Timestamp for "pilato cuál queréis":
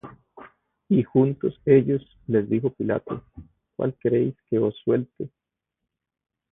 2.71-4.35